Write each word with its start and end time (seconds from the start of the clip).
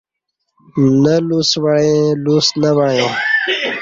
نہ 1.01 1.15
لُس 1.27 1.51
وعیں 1.63 2.03
لُس 2.23 2.47
نہ 2.61 2.69
وعیاں 2.77 3.11